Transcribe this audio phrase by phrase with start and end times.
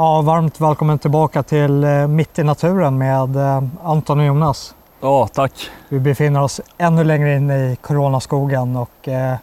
[0.00, 4.74] Ja, varmt välkommen tillbaka till eh, Mitt i naturen med eh, Anton och Jonas.
[5.00, 5.70] Ja, tack.
[5.88, 9.36] Vi befinner oss ännu längre in i coronaskogen och eh,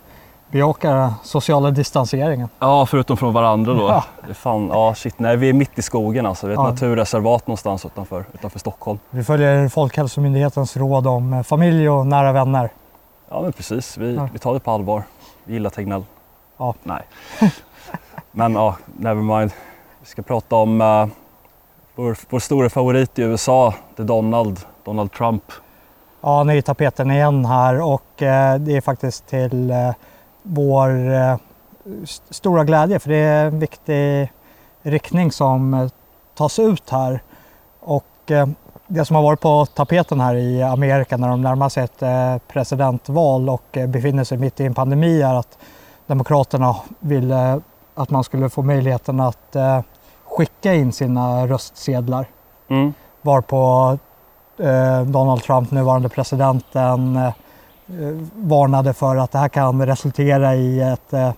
[0.51, 2.49] bejakar sociala distanseringen.
[2.59, 3.87] Ja, förutom från varandra då.
[3.87, 4.03] Ja.
[4.27, 6.47] Det Fan, ja, shit, nej, vi är mitt i skogen alltså.
[6.47, 6.69] Vi är ett Ja.
[6.69, 8.99] naturreservat någonstans utanför, utanför Stockholm.
[9.09, 12.69] Vi följer Folkhälsomyndighetens råd om eh, familj och nära vänner.
[13.29, 13.97] Ja, men precis.
[13.97, 14.29] Vi, Ja.
[14.33, 15.03] vi tar det på allvar.
[15.43, 16.03] Vi gillar Tegnell.
[16.57, 16.73] Ja.
[16.83, 17.01] Nej.
[18.31, 19.51] Men ja, never mind.
[20.05, 21.07] Vi ska prata om uh,
[21.95, 25.43] vår, vår stora favorit i USA, det är Donald, Donald Trump.
[26.21, 29.91] Ja, han är i tapeten igen här och eh, det är faktiskt till eh,
[30.43, 31.35] vår eh,
[32.03, 34.31] st- stora glädje för det är en viktig
[34.81, 35.89] riktning som eh,
[36.35, 37.23] tas ut här.
[37.79, 38.47] Och eh,
[38.87, 43.49] det som har varit på tapeten här i Amerika när de närmar sig ett presidentval
[43.49, 45.57] och befinner sig mitt i en pandemi är att
[46.07, 47.61] Demokraterna ville
[47.95, 49.81] att man skulle få möjligheten att eh,
[50.25, 52.27] skicka in sina röstsedlar
[52.67, 52.93] Mm.
[53.21, 53.97] varpå
[54.59, 57.33] eh, Donald Trump, nuvarande presidenten, eh,
[58.35, 61.31] varnade för att det här kan resultera i ett eh,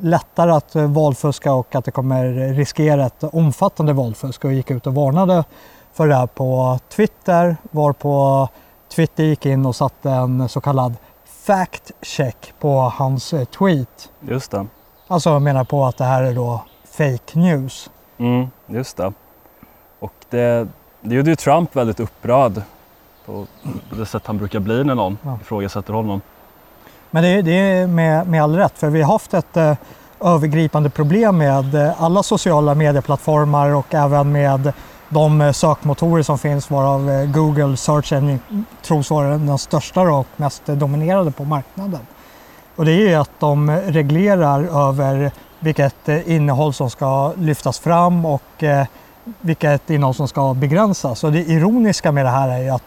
[0.00, 4.94] lättare att valfuska och att det kommer riskera ett omfattande valfusk och gick ut och
[4.94, 5.44] varnade
[5.92, 8.48] för det här på Twitter varpå
[8.96, 14.10] Twitter gick in och satte en så kallad fact check på hans eh, tweet.
[14.20, 14.66] Just det.
[15.08, 16.60] Alltså menar på att det här är då
[16.92, 17.90] fake news.
[18.18, 19.12] Mm, just det.
[19.98, 20.68] Och det,
[21.00, 22.62] det gjorde ju Trump väldigt upprörd
[23.26, 23.46] på
[23.90, 25.38] det sätt han brukar bli när någon Ja.
[25.42, 26.20] ifrågasätter honom.
[27.10, 29.74] Men det, är- det är med, med all rätt, för vi har haft ett eh,
[30.20, 34.72] övergripande problem med eh, alla sociala medieplattformar och även med
[35.08, 38.38] de eh, sökmotorer som finns varav eh, Google Search Engine
[38.82, 42.00] tros vara den största och mest dominerade på marknaden.
[42.82, 45.30] Och det är ju att de reglerar över
[45.60, 48.86] vilket eh, innehåll som ska lyftas fram och eh,
[49.40, 51.24] vilket innehåll som ska begränsas.
[51.24, 52.84] Och det ironiska med det här är ju att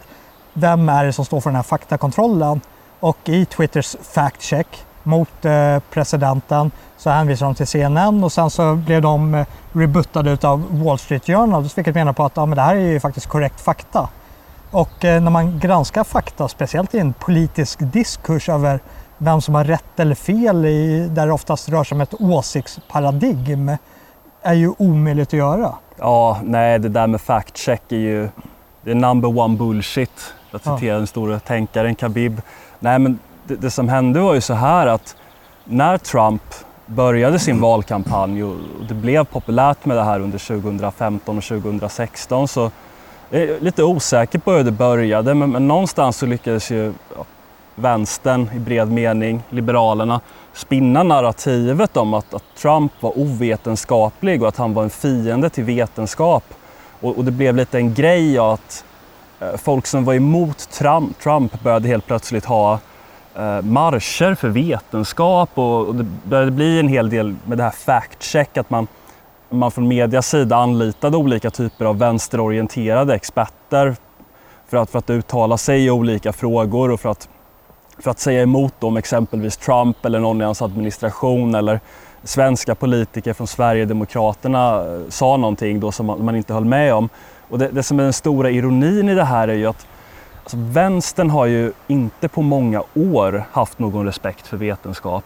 [0.53, 2.61] vem är det som står för den här faktakontrollen?
[2.99, 4.67] Och i Twitters fact check
[5.03, 10.83] mot eh, presidenten så hänvisar de till CNN och sen så blev de rebuttade av
[10.83, 13.61] Wall Street Journal vilket menar på att ja, men det här är ju faktiskt korrekt
[13.61, 14.09] fakta.
[14.71, 18.79] Och när man granskar fakta, speciellt i en politisk diskurs över
[19.17, 23.71] vem som har rätt eller fel i, där det oftast rör sig om ett åsiktsparadigm
[24.41, 25.73] är ju omöjligt att göra.
[25.97, 28.29] Ja, nej det där med fact check är ju
[28.81, 30.33] det är number one bullshit.
[30.51, 30.93] För att Ja.
[30.93, 32.41] den stora tänkaren Khabib.
[32.79, 35.15] Nej men det, det som hände var ju så här att
[35.63, 36.41] när Trump
[36.85, 38.55] började sin valkampanj och
[38.87, 42.71] det blev populärt med det här under 2015 och 2016 så
[43.29, 46.93] jag är lite osäker på hur det började men, men någonstans så lyckades ju
[47.75, 50.21] vänstern i bred mening, liberalerna,
[50.53, 55.63] spinna narrativet om att, att Trump var ovetenskaplig och att han var en fiende till
[55.63, 56.43] vetenskap.
[57.01, 58.85] Och, och det blev lite en grej av att
[59.39, 62.79] eh, folk som var emot Trump, Trump började helt plötsligt ha
[63.35, 67.71] eh, marscher för vetenskap och, och det började bli en hel del med det här
[67.71, 68.87] fact check att man,
[69.49, 73.95] man från medias sida anlitade olika typer av vänsterorienterade experter
[74.67, 77.29] för att, för att uttala sig i olika frågor och för att,
[77.99, 81.79] för att säga emot om exempelvis Trump eller någon i hans administration eller
[82.23, 87.09] svenska politiker från Sverigedemokraterna eh, sa någonting då som man, inte höll med om.
[87.49, 89.87] Och det, det som är den stora ironin i det här är ju att
[90.43, 95.25] alltså, vänstern har ju inte på många år haft någon respekt för vetenskap.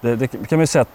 [0.00, 0.88] Det, det kan man ju säga att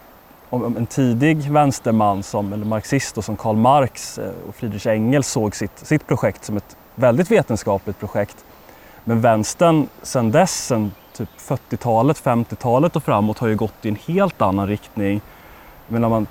[0.49, 4.87] om om en tidig vänsterman som, eller marxist då, som Karl Marx eh, och Friedrich
[4.87, 8.45] Engels såg sitt, sitt projekt som ett väldigt vetenskapligt projekt.
[9.07, 13.97] Men vänstern sen dess, sen typ 40-talet, 50-talet och framåt har ju gått i en
[14.05, 15.21] helt annan riktning.
[15.87, 16.27] Men när man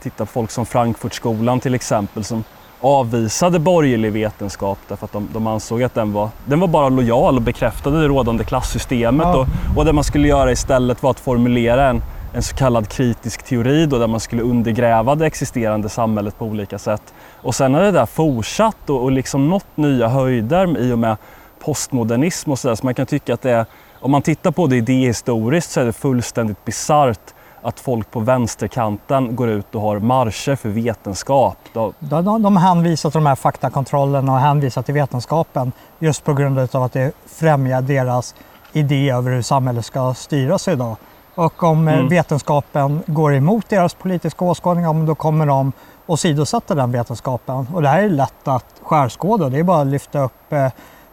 [0.00, 2.44] tittar på folk som Frankfurtskolan till exempel som
[2.80, 7.36] avvisade borgerlig vetenskap därför att de, de ansåg att den var, den var bara lojal
[7.36, 9.26] och bekräftade det rådande klassystemet.
[9.26, 9.36] Ja.
[9.36, 9.46] Och,
[9.76, 12.02] och det man skulle göra istället var att formulera en,
[12.34, 16.78] en så kallad kritisk teori då, där man skulle undergräva det existerande samhället på olika
[16.78, 17.14] sätt.
[17.36, 21.16] Och sen har det där fortsatt och, och liksom nått nya höjder i och med
[21.64, 22.74] postmodernism och sådär.
[22.74, 23.66] Så man kan tycka att det är,
[24.00, 29.36] om man tittar på det idéhistoriskt så är det fullständigt bisarrt att folk på vänsterkanten
[29.36, 31.56] går ut och har marscher för vetenskap.
[31.72, 36.58] De, de, de hänvisar till de här faktakontrollerna och hänvisar till vetenskapen just på grund
[36.58, 38.34] av att det främjar deras
[38.72, 40.96] idé över hur samhället ska styras idag.
[41.34, 42.08] Och om eh, Mm.
[42.08, 45.72] vetenskapen går emot deras politiska åskådning, ja, men då kommer de
[46.06, 47.66] åsidosätta den vetenskapen.
[47.74, 49.48] Och det här är lätt att skärskåda.
[49.48, 50.68] Det är bara att lyfta upp eh,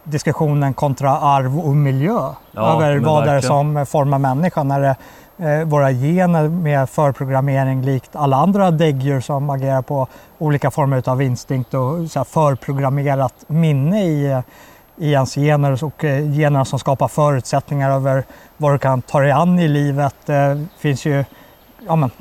[0.09, 2.19] diskussionen kontra arv och miljö.
[2.51, 4.67] Ja, över vad det är som formar människan.
[4.67, 4.95] När det
[5.39, 10.07] eh, våra gener med förprogrammering likt alla andra däggdjur som agerar på
[10.37, 14.41] olika former av instinkt och så förprogrammerat minne i,
[14.97, 18.23] i ens gener och eh, generna som skapar förutsättningar över
[18.57, 20.15] vad du kan ta dig an i livet.
[20.25, 21.25] Det finns ju
[21.87, 22.11] ja, men,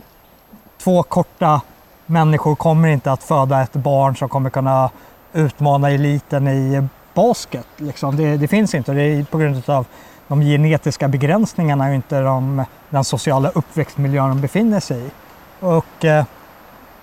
[0.82, 1.60] två korta
[2.06, 4.90] människor kommer inte att föda ett barn som kommer kunna
[5.32, 6.88] utmana eliten i
[7.18, 7.66] basket.
[7.76, 8.16] Liksom.
[8.16, 9.86] Det, det, finns inte det är på grund av
[10.28, 15.10] de genetiska begränsningarna och inte de, den sociala uppväxtmiljön de befinner sig i.
[15.60, 16.24] Och, eh,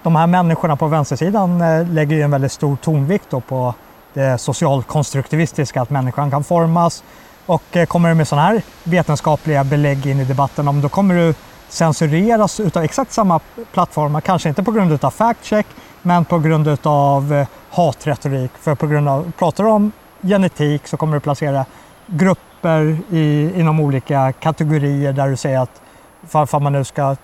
[0.04, 3.74] de här människorna på vänstersidan eh, lägger ju en väldigt stor tonvikt på
[4.14, 7.04] det socialkonstruktivistiska, att människan kan formas.
[7.46, 11.16] Och eh, kommer du med sådana här vetenskapliga belägg in i debatten, om då kommer
[11.16, 11.34] du
[11.70, 13.40] censureras utav exakt samma
[13.74, 15.66] plattformar, kanske inte på grund av fact-check,
[16.02, 18.52] men på grund av eh, hatretorik.
[18.60, 19.92] För på grund av, pratar du om
[20.28, 21.66] genetik så kommer du placera
[22.08, 25.82] grupper i, inom olika kategorier där du säger att
[26.28, 27.16] för, man nu ska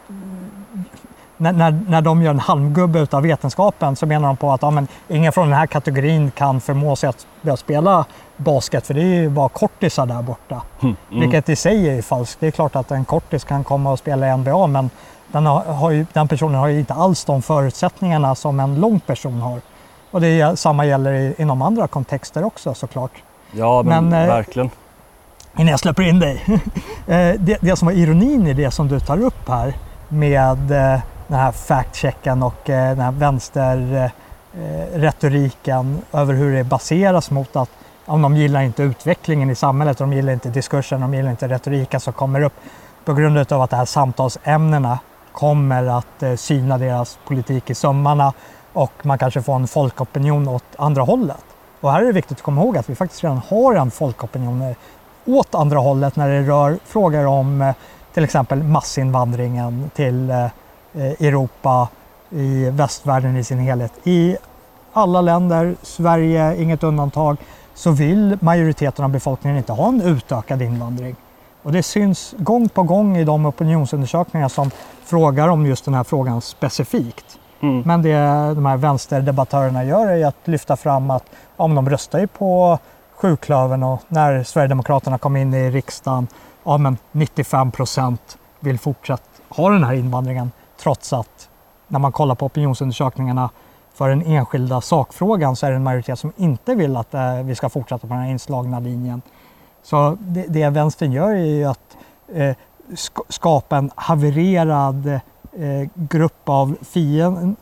[1.42, 4.72] när, när, när de gör en halmgubbe av vetenskapen så menar de på att ja,
[4.72, 8.06] men, ingen från den här kategorin kan förmå sig att börja spela
[8.38, 10.62] basket för det är ju bara kortisar där borta.
[10.82, 10.96] Mm.
[11.10, 12.40] Vilket i sig är falskt.
[12.40, 14.90] Det är klart att en kortis kan komma och spela i NBA men
[15.32, 19.00] den, har, har ju, den personen har ju inte alls de förutsättningarna som en lång
[19.00, 19.62] person har.
[20.12, 23.12] Och det samma gäller i, inom andra kontexter också såklart.
[23.52, 24.70] Ja, men, men eh, verkligen.
[25.58, 26.46] Innan jag släpper in dig.
[27.08, 29.74] Eh, det, det som var ironin i det som du tar upp här
[30.10, 37.70] med eh, den här fact-checken och den här vänsterretoriken över hur det baseras mot att
[38.06, 42.00] om de gillar inte utvecklingen i samhället, de gillar inte diskursen, de gillar inte retoriken
[42.00, 42.54] som kommer upp
[43.06, 45.00] på grund av att de här samtalsämnena
[45.32, 48.34] kommer att syna deras politik i sömmarna
[48.74, 51.44] och man kanske får en folkopinion åt andra hållet.
[51.82, 54.62] Och här är det viktigt att komma ihåg att vi faktiskt redan har en folkopinion
[54.62, 54.76] eh,
[55.26, 57.76] åt andra hållet när det rör frågor om eh,
[58.14, 60.46] till exempel massinvandringen till eh,
[60.94, 61.88] Europa,
[62.30, 63.94] i västvärlden i sin helhet.
[64.04, 64.38] I
[64.94, 67.38] alla länder, Sverige inget undantag,
[67.74, 71.16] så vill majoriteten av befolkningen inte ha en utökad invandring.
[71.64, 74.72] Och det syns gång på gång i de opinionsundersökningar som
[75.06, 77.38] frågar om just den här frågan specifikt.
[77.62, 77.84] Mm.
[77.86, 78.14] Men det
[78.56, 81.24] de här vänsterdebattörerna gör är att lyfta fram att
[81.58, 82.80] ja, de röstar ju på
[83.16, 86.28] sjuklövern och när Sverigedemokraterna kom in i riksdagen,
[86.64, 90.52] ja men 95 procent vill fortsatt ha den här invandringen.
[90.80, 91.50] Trots att
[91.88, 93.50] när man kollar på opinionsundersökningarna
[93.94, 97.56] för den enskilda sakfrågan så är det en majoritet som inte vill att eh, vi
[97.56, 99.22] ska fortsätta på den här inslagna linjen.
[99.84, 101.98] Så det, det vänstern gör är ju att
[102.34, 102.56] eh,
[103.30, 105.20] skapa en havererad eh,
[105.60, 106.76] Eh, grupp av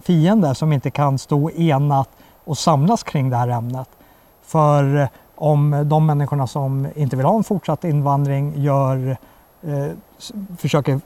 [0.03, 2.09] fiender som inte kan stå enat
[2.44, 3.89] och samlas kring det här ämnet.
[4.41, 9.18] För eh, om de människorna som inte vill ha en fortsatt invandring gör,
[9.62, 9.88] eh,
[10.57, 11.01] försöker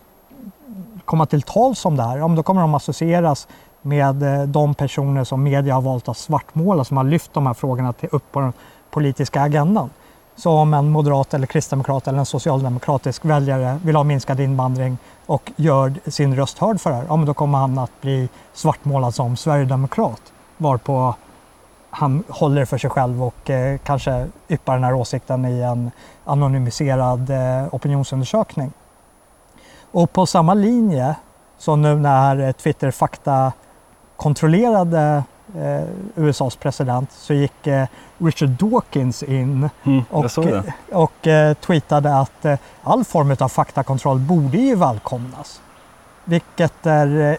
[1.05, 3.47] komma till tals om det här, ja, då kommer de associeras
[3.81, 7.53] med eh, de personer som media har valt att svartmåla som har lyft de här
[7.53, 8.53] frågorna till upp på den
[8.89, 9.89] politiska agendan.
[10.35, 15.51] Så om en moderat eller kristdemokrat eller en socialdemokratisk väljare vill ha minskad invandring och
[15.55, 19.37] gör sin röst hörd för det här, ja, då kommer han att bli svartmålad som
[19.37, 20.21] sverigedemokrat.
[20.57, 21.15] Varpå
[21.89, 25.91] han håller för sig själv och eh, kanske yppar den här åsikten i en
[26.25, 28.71] anonymiserad eh, opinionsundersökning.
[29.91, 31.15] Och på samma linje
[31.57, 33.51] som nu när Twitter Fakta
[34.15, 35.23] kontrollerade
[35.55, 35.83] eh,
[36.15, 40.25] USAs president så gick eh, Richard Dawkins in mm, och,
[40.91, 45.61] och eh, tweetade att eh, all form av faktakontroll borde ju välkomnas.
[46.25, 47.37] Vilket är eh,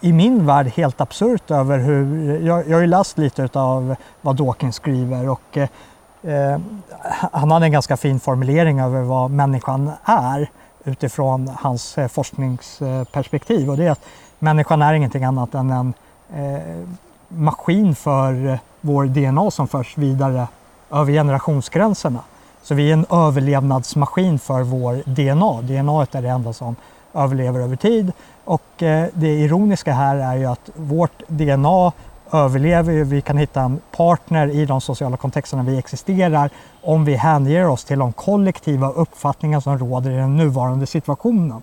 [0.00, 4.36] i min värld helt absurt över hur, jag, jag har ju läst lite av vad
[4.36, 5.58] Dawkins skriver och
[6.22, 6.58] eh,
[7.32, 10.50] han hade en ganska fin formulering över vad människan är
[10.84, 13.70] utifrån hans forskningsperspektiv.
[13.70, 14.04] Och det är att
[14.38, 15.94] människan är ingenting annat än en
[16.34, 16.88] eh,
[17.28, 20.48] maskin för eh, vår DNA som förs vidare
[20.90, 22.20] över generationsgränserna.
[22.62, 25.62] Så vi är en överlevnadsmaskin för vår DNA.
[25.62, 26.76] DNA är det enda som
[27.14, 28.12] överlever över tid.
[28.44, 31.92] Och eh, det ironiska här är ju att vårt DNA
[32.32, 36.50] överlever vi kan hitta en partner i de sociala kontexterna vi existerar
[36.82, 41.62] om vi hänger oss till de kollektiva uppfattningar som råder i den nuvarande situationen.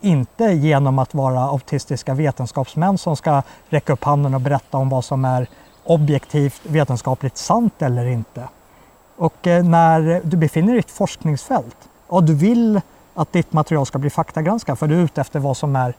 [0.00, 5.04] Inte genom att vara autistiska vetenskapsmän som ska räcka upp handen och berätta om vad
[5.04, 5.46] som är
[5.84, 8.48] objektivt vetenskapligt sant eller inte.
[9.16, 11.76] Och eh, när du befinner dig i ett forskningsfält
[12.06, 12.80] och du vill
[13.14, 15.94] att ditt material ska bli faktagranskat för du är ute efter vad som är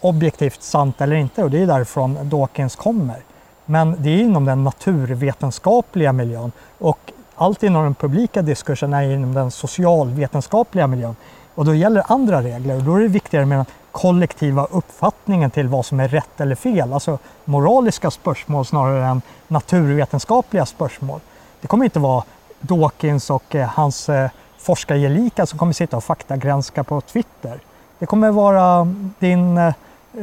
[0.00, 3.22] objektivt sant eller inte och det är därifrån Dawkins kommer.
[3.64, 9.34] Men det är inom den naturvetenskapliga miljön och allt inom den publika diskursen är inom
[9.34, 11.16] den socialvetenskapliga miljön.
[11.54, 15.68] Och då gäller andra regler och då är det viktigare med den kollektiva uppfattningen till
[15.68, 16.92] vad som är rätt eller fel.
[16.92, 21.20] Alltså moraliska spörsmål snarare än naturvetenskapliga spörsmål.
[21.60, 22.24] Det kommer inte vara
[22.60, 27.60] Dawkins och eh, hans eh, forskargelika som kommer sitta och faktagranska på Twitter.
[27.98, 29.74] Det kommer vara mm, din eh,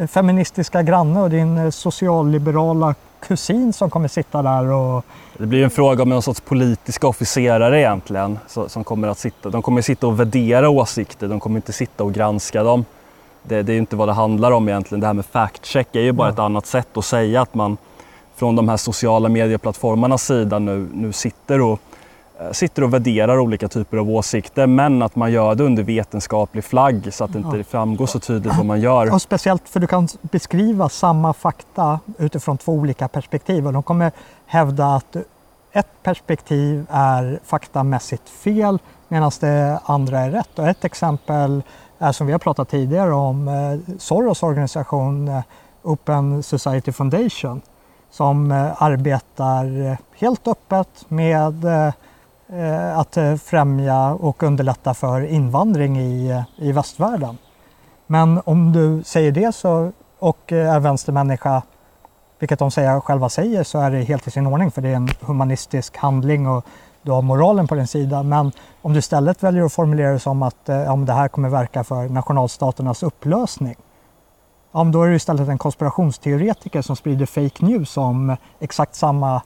[0.07, 5.05] feministiska granne och din socialliberala kusin som kommer sitta där och...
[5.37, 8.39] Det blir en fråga om någon sorts politiska officerare egentligen.
[8.67, 9.49] Som kommer att sitta.
[9.49, 12.85] De kommer sitta och värdera åsikter, de kommer inte sitta och granska dem.
[13.43, 14.99] Det, det är inte vad det handlar om egentligen.
[14.99, 16.33] Det här med fact-check är ju bara ja.
[16.33, 17.77] ett annat sätt att säga att man
[18.35, 21.81] från de här sociala medieplattformarnas sida nu, nu sitter och
[22.51, 27.13] sitter och värderar olika typer av åsikter men att man gör det under vetenskaplig flagg
[27.13, 29.13] så att det inte framgår så tydligt vad man gör.
[29.13, 34.11] Och speciellt för du kan beskriva samma fakta utifrån två olika perspektiv och de kommer
[34.45, 35.15] hävda att
[35.71, 40.59] ett perspektiv är faktamässigt fel medan det andra är rätt.
[40.59, 41.63] Och ett exempel
[41.99, 45.41] är som vi har pratat tidigare om eh, Soros organisation eh,
[45.83, 47.61] Open Society Foundation
[48.11, 51.93] som arbetar helt öppet med Eh,
[52.53, 57.37] Eh, att eh, främja och underlätta för invandring i, eh, i västvärlden.
[58.07, 61.63] Men om du säger det så, och är vänstermänniska,
[62.39, 64.95] vilket de säger, själva säger, så är det helt i sin ordning för det är
[64.95, 66.65] en humanistisk handling och
[67.01, 68.23] du har moralen på din sida.
[68.23, 71.83] Men om du istället väljer att formulera det som att om det här kommer verka
[71.83, 73.75] för nationalstaternas upplösning,
[74.71, 79.41] ja, då är du istället en konspirationsteoretiker som sprider fake news om exakt samma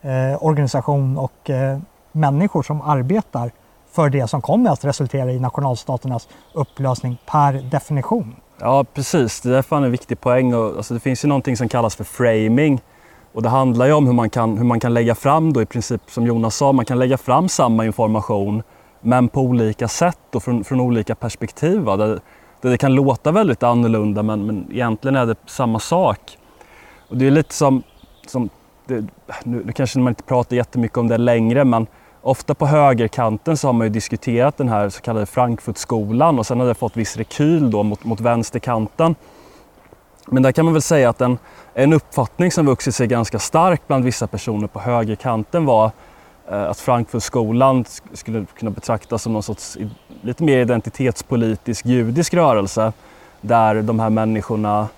[0.00, 1.78] eh, organisation och eh,
[2.16, 3.50] människor som arbetar
[3.90, 8.36] för det som kommer att resultera i nationalstaternas upplösning per definition.
[8.60, 10.54] Ja precis, det är därför en viktig poäng.
[10.54, 12.80] Och, alltså, det finns ju någonting som kallas för framing
[13.32, 15.66] och det handlar ju om hur man kan, hur man kan lägga fram då i
[15.66, 18.62] princip som Jonas sa, man kan lägga fram samma information
[19.00, 21.80] men på olika sätt och från, från olika perspektiv.
[21.80, 21.96] Va?
[21.96, 22.20] Där,
[22.60, 26.38] där det kan låta väldigt annorlunda men, men egentligen är det samma sak.
[27.08, 27.82] Och det är lite som,
[28.26, 28.48] som
[28.86, 29.04] det,
[29.44, 31.86] nu, nu kanske man inte pratar jättemycket om det längre men
[32.26, 36.60] Ofta på högerkanten så har man ju diskuterat den här så kallade Frankfurtskolan och sen
[36.60, 39.14] har det fått viss rekyl då mot, mot vänsterkanten.
[40.26, 41.38] Men där kan man väl säga att en,
[41.74, 45.90] en uppfattning som vuxit sig ganska starkt bland vissa personer på högerkanten var
[46.50, 49.78] eh, att Frankfurtskolan skulle kunna betraktas som någon sorts
[50.22, 52.92] lite mer identitetspolitisk judisk rörelse
[53.40, 54.88] där de här människorna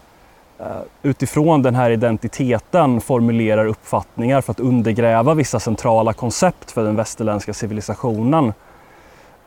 [0.61, 6.97] Eh, utifrån den här identiteten formulerar uppfattningar för att undergräva vissa centrala koncept för den
[6.97, 8.53] västerländska civilisationen.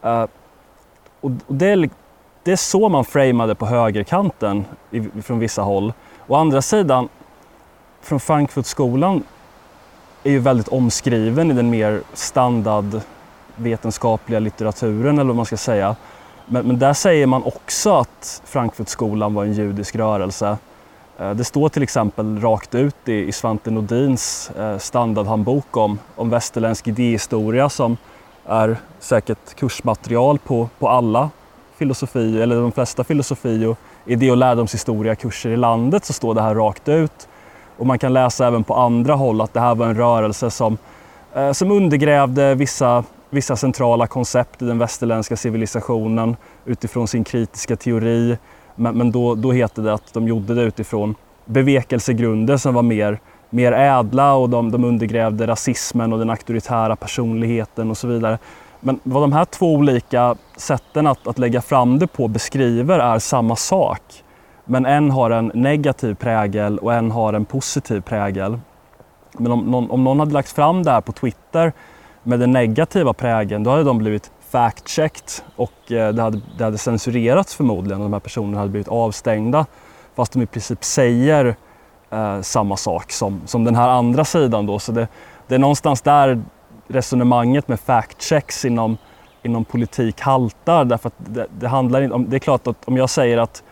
[0.01, 0.25] Eh,
[1.21, 1.89] och det är,
[2.43, 4.65] det är så man framade på högerkanten
[5.23, 5.93] från vissa håll.
[6.27, 7.09] Å andra sidan,
[8.01, 9.23] från Frankfurtskolan
[10.23, 15.95] är ju väldigt omskriven i den mer standardvetenskapliga litteraturen eller vad man ska säga.
[16.45, 20.57] Men, men där säger man också att Frankfurtskolan var en judisk rörelse
[21.21, 26.87] Eh, det står till exempel rakt ut i, Svante Nordins eh, standardhandbok om, om västerländsk
[26.87, 27.97] idéhistoria som
[28.45, 31.29] är säkert kursmaterial på, på alla
[31.77, 36.55] filosofi, eller de flesta filosofi och idé och lärdomshistoria-kurser i landet så står det här
[36.55, 37.27] rakt ut.
[37.77, 40.77] Och man kan läsa även på andra håll att det här var en rörelse som,
[41.33, 46.35] eh, som undergrävde vissa, vissa centrala koncept i den västerländska civilisationen
[46.65, 48.37] utifrån sin kritiska teori
[48.75, 53.19] men, men då, då heter det att de gjorde det utifrån bevekelsegrunder som var mer,
[53.49, 58.37] mer ädla och de, de undergrävde rasismen och den auktoritära personligheten och så vidare.
[58.79, 63.19] Men vad de här två olika sätten att, att lägga fram det på beskriver är
[63.19, 64.01] samma sak.
[64.65, 68.59] Men en har en negativ prägel och en har en positiv prägel.
[69.37, 71.73] Men om, om någon hade lagt fram det här på Twitter
[72.23, 76.77] med den negativa prägeln, då hade de blivit fact-checked och eh, det hade, det hade
[76.77, 79.65] censurerats förmodligen och de här personerna hade blivit avstängda.
[80.15, 81.55] Fast de i princip säger
[82.09, 84.79] eh, samma sak som, som den här andra sidan då.
[84.79, 85.07] Så det,
[85.47, 86.41] det är någonstans där
[86.87, 88.97] resonemanget med fact-checks inom,
[89.43, 90.85] inom politik haltar.
[90.85, 93.63] Därför att det, det handlar om, det är klart att om jag säger att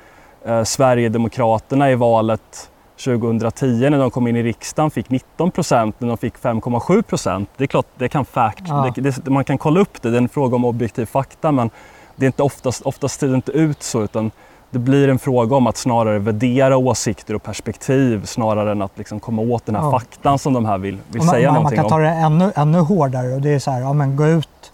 [0.45, 2.71] eh, Sverigedemokraterna i valet
[3.03, 7.49] 2010 när de kom in i riksdagen fick 19 procent, när de fick 5,7 procent.
[7.57, 8.93] Det är klart, det kan fact, ja.
[8.95, 11.69] det, det, man kan kolla upp det, det är en fråga om objektiv fakta men
[12.15, 14.31] det är inte oftast, oftast ser det inte ut så utan
[14.71, 19.19] det blir en fråga om att snarare värdera åsikter och perspektiv snarare än att liksom
[19.19, 19.91] komma åt den här ja.
[19.91, 21.83] faktan som de här vill, vill man, säga man, någonting om.
[21.83, 24.27] Man kan ta det ännu, ännu hårdare och det är så här, ja men gå
[24.27, 24.71] ut,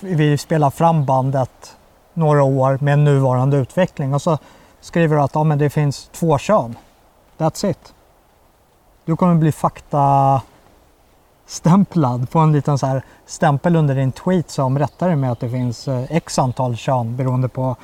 [0.00, 1.76] vi spelar fram bandet
[2.14, 4.38] några år med nuvarande utveckling och så
[4.80, 6.74] skriver du att ja, men det finns två kön.
[7.38, 7.94] That's it.
[9.04, 10.42] Du kommer bli fakta
[11.46, 12.30] stämplad.
[12.30, 15.50] på en liten så här stämpel under din tweet som rättar dig med att det
[15.50, 17.76] finns eh, x antal kön beroende på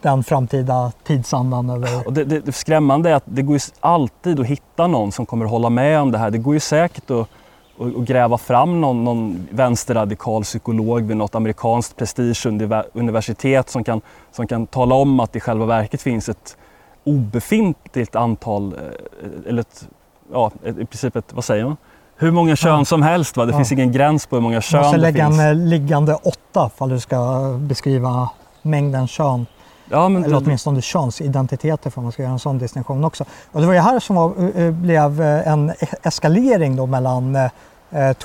[0.00, 1.70] den framtida tidsandan.
[1.70, 2.06] Över...
[2.06, 5.26] Och det, det, det skrämmande är att det går ju alltid att hitta någon som
[5.26, 6.30] kommer hålla med om det här.
[6.30, 7.28] Det går ju säkert att
[7.76, 14.00] och, gräva fram någon, någon vänsterradikal psykolog vid något amerikanskt prestigeuniversitet som kan,
[14.32, 16.56] som kan tala om att det i själva verket finns ett
[17.04, 19.88] obefintligt antal, eh, eller ett,
[20.32, 21.76] ja, i princip ett, vad säger man?
[22.16, 22.84] Hur många kön ja.
[22.84, 23.36] som helst.
[23.36, 23.44] Va?
[23.44, 23.58] Det ja.
[23.58, 24.92] finns ingen gräns på hur många kön det finns.
[24.92, 28.30] Du måste lägga en eh, liggande åtta för du ska beskriva
[28.62, 29.46] mängden kön.
[29.90, 33.24] Ja, men Eller åtminstone könsidentiteter för man ska göra en sån distinktion också.
[33.52, 37.38] Och det var ju här som var, eh, blev en e-, eskalering då mellan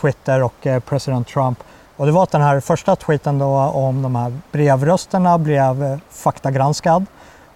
[0.01, 1.63] Twitter och president Trump.
[1.98, 7.05] Och det var att den här första tweeten då om de här brevrösterna blev faktagranskad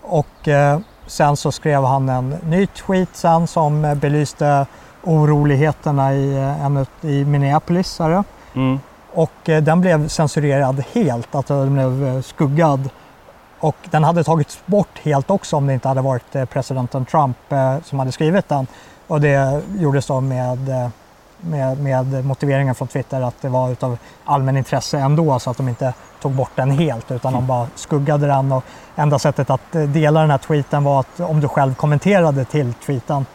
[0.02, 0.48] och
[1.12, 4.66] Sen så skrev han en ny tweet sen som belyste
[5.04, 6.38] oroligheterna i,
[7.02, 8.00] eh, i Minneapolis.
[8.54, 8.80] Mm.
[9.14, 12.90] Och eh, den blev censurerad helt, alltså den blev eh, skuggad.
[13.60, 17.38] Och den hade tagits bort helt också om det inte hade varit presidenten Trump
[17.84, 18.68] som hade skrivit den.
[19.08, 20.92] Och det gjordes då med
[21.42, 25.70] med, med motiveringen från Twitter att det var utav allmän intresse ändå så att de
[25.70, 28.64] inte tog bort den helt utan de bara skuggade den och
[28.96, 32.74] enda sättet att eh, dela den här tweeten var att om du själv kommenterade till
[32.74, 33.26] tweeten.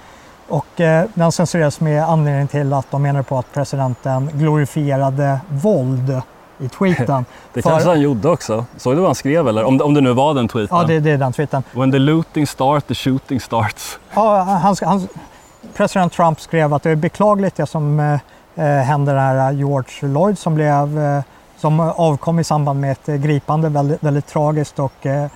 [0.49, 6.21] Och eh, den censurerades med anledning till att de menade på att presidenten glorifierade våld
[6.59, 7.25] i tweeten.
[7.53, 7.71] det För...
[7.71, 8.65] kanske han gjorde också.
[8.77, 9.65] Såg du vad han skrev eller?
[9.65, 10.79] Om, om det nu var den tweeten?
[10.79, 11.63] Ja, det, det är den tweeten.
[11.73, 13.99] When the looting starts, the shooting starts.
[14.15, 15.09] Ja, han, han,
[15.77, 18.21] president Trump skrev att det är beklagligt det som eh,
[18.55, 21.23] eh hände det här eh, George Lloyd som, blev, eh,
[21.57, 25.27] som avkom i samband med ett eh, gripande, väldigt, väldigt tragiskt och eh,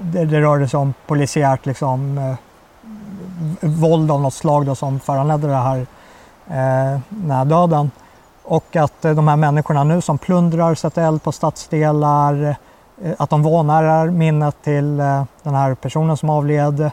[0.00, 2.34] det, det rörde sig om polisiärt liksom, eh,
[3.60, 5.78] våld av något slag då, som föranledde det här,
[6.46, 7.90] eh, den här döden.
[8.44, 12.56] Och att de här människorna nu som plundrar, sätter eld på stadsdelar,
[13.18, 14.96] att de vanärar minnet till
[15.42, 16.90] den här personen som avled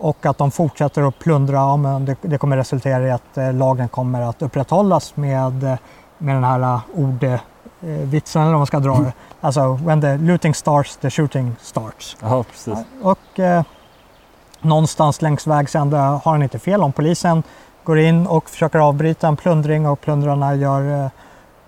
[0.00, 1.56] och att de fortsätter att plundra.
[1.56, 5.78] Ja, men det, det kommer resultera i att eh, lagen kommer att upprätthållas med, eh,
[6.18, 9.12] med den här uh, ordvitsen, eller vad man ska dra det.
[9.40, 12.16] Alltså, when the looting starts, the shooting starts.
[12.20, 12.78] Ja, precis.
[13.02, 13.62] Och eh,
[14.60, 16.82] någonstans längs vägs ände har han inte fel.
[16.82, 17.42] Om polisen
[17.84, 21.10] går in och försöker avbryta en plundring och plundrarna gör eh,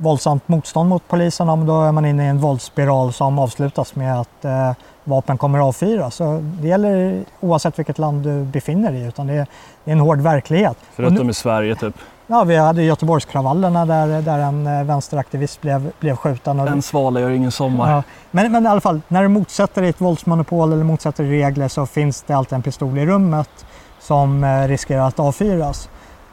[0.02, 4.20] våldsamt motstånd mot polisen, ja, då är man inne i en våldsspiral som avslutas med
[4.20, 4.72] att eh,
[5.04, 6.14] vapen kommer att avfyras.
[6.14, 9.46] Så det gäller oavsett vilket land du befinner dig i, utan det är,
[9.84, 10.76] det är en hård verklighet.
[10.94, 11.94] Förutom nu, i Sverige typ?
[12.26, 16.60] Ja, vi hade Göteborgskravallerna där, där en eh, vänsteraktivist blev, blev skjuten.
[16.60, 17.90] Och en svala gör ingen sommar.
[17.90, 21.32] Ja, men, men i alla fall, när du motsätter dig ett våldsmonopol eller motsätter dig
[21.32, 23.66] regler så finns det alltid en pistol i rummet
[24.00, 25.88] som eh, riskerar att avfyras.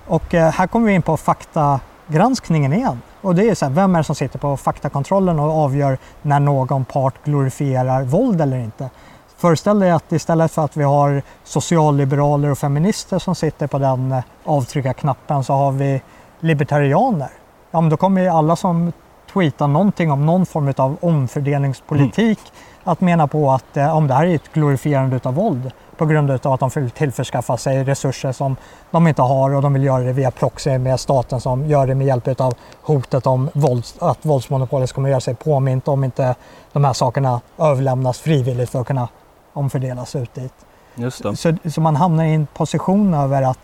[0.07, 3.01] Och eh, här kommer vi in på faktagranskningen igen.
[3.21, 6.39] Och det är så här, vem är det som sitter på faktakontrollen och avgör när
[6.39, 8.89] någon part glorifierar våld eller inte?
[9.37, 14.11] Föreställ dig att istället för att vi har socialliberaler och feminister som sitter på den
[14.11, 16.01] eh, avtryckarknappen så har vi
[16.39, 17.29] libertarianer.
[17.71, 18.91] Ja, men då kommer ju alla som
[19.33, 22.91] tweetar någonting om någon form av omfördelningspolitik mm.
[22.91, 26.31] att mena på att eh, om det här är ett glorifierande av våld på grund
[26.31, 28.55] av att de vill tillförskaffa sig resurser som
[28.91, 31.95] de inte har och de vill göra det via proxy med staten som gör det
[31.95, 36.35] med hjälp av hotet om våld, att våldsmonopolet kommer göra sig påmint om inte
[36.71, 39.07] de här sakerna överlämnas frivilligt för att kunna
[39.53, 40.53] omfördelas ut dit.
[40.95, 41.35] Just det.
[41.35, 43.59] Så, så man hamnar i en position över att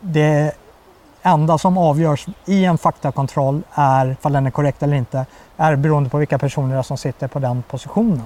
[0.00, 0.54] det
[1.22, 6.10] enda som avgörs i en faktakontroll är, ifall den är korrekt eller inte, är beroende
[6.10, 8.22] på vilka personer som sitter på den positionen.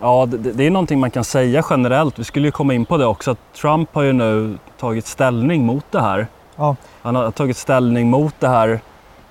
[0.00, 2.18] Ja, det, det, är någonting man kan säga generellt.
[2.18, 3.30] Vi skulle ju komma in på det också.
[3.30, 6.26] Att Trump har ju nu tagit ställning mot det här.
[6.56, 6.76] Ja.
[7.02, 8.80] Han har tagit ställning mot det här,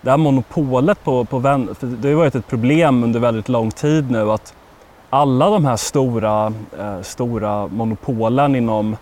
[0.01, 4.11] det här monopolet på, på för Det har varit ett problem under väldigt lång tid
[4.11, 4.53] nu att
[5.09, 8.95] alla de här stora, eh, stora monopolen inom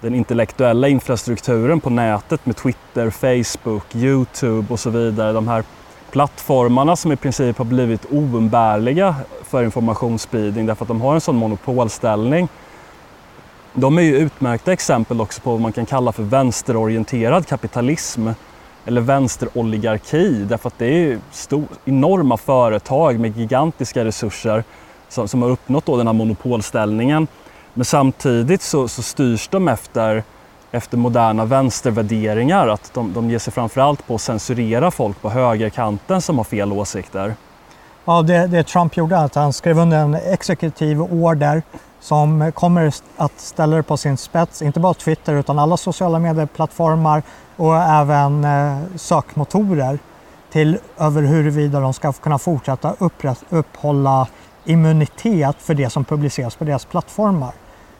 [0.00, 5.32] den intellektuella infrastrukturen på nätet med Twitter, Facebook, Youtube och så vidare.
[5.32, 5.64] De här
[6.10, 9.14] plattformarna som i princip har blivit oumbärliga
[9.50, 12.48] för informationsspridning därför att de har en sån monopolställning.
[13.74, 18.28] De är ju utmärkta exempel också på vad man kan kalla för vänsterorienterad kapitalism
[18.84, 24.64] eller vänsteroligarki därför att det är stor, enorma företag med gigantiska resurser
[25.08, 27.26] som, som har uppnått då den här monopolställningen.
[27.74, 30.22] Men samtidigt så, så styrs de efter
[30.72, 32.68] efter moderna vänstervärderingar.
[32.68, 36.72] Att de, de ger sig framförallt på att censurera folk på högerkanten som har fel
[36.72, 37.34] åsikter
[38.04, 41.62] av det, det Trump gjorde att han skrev under en exekutiv order
[42.00, 47.22] som kommer att ställa det på sin spets, inte bara Twitter utan alla sociala medieplattformar
[47.56, 49.98] och även eh, sökmotorer
[50.52, 54.28] till över huruvida de ska kunna fortsätta upprätt, upphålla
[54.64, 57.52] immunitet för det som publiceras på deras plattformar.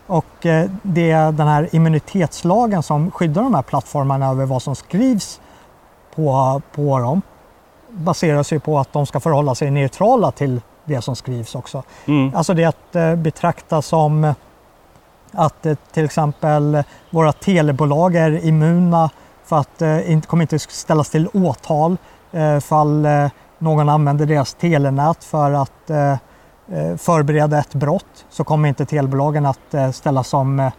[0.07, 4.77] Och eh, det är den här immunitetslagen som skyddar de här plattformarna över vad som
[4.77, 5.41] skrivs
[6.15, 7.23] på, på dem
[7.93, 11.83] baseras ju på att de ska förhålla sig neutrala till det som skrivs också.
[12.07, 12.35] Mm.
[12.35, 14.35] Alltså det att eh, betrakta som
[15.33, 19.11] att eh, till exempel våra telebolag är immuna
[19.45, 21.97] för att eh, inte kommer inte ställas till åtal
[22.61, 23.07] fall
[23.59, 25.91] någon använder deras telenät för att
[26.97, 30.71] förbereda ett brott så kommer inte telebolagen att ställas som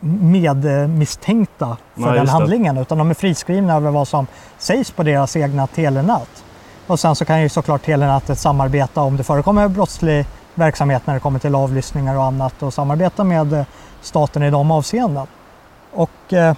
[0.00, 4.26] medmisstänkta för Nej, den handlingen utan de är friskrivna över vad som
[4.58, 6.44] sägs på deras egna telenät.
[6.86, 11.20] Och sen så kan ju såklart telenätet samarbeta om det förekommer brottslig verksamhet när det
[11.20, 13.64] kommer till avlyssningar och annat och samarbeta med
[14.00, 15.26] staten i de avseenden.
[15.92, 16.54] Och eh,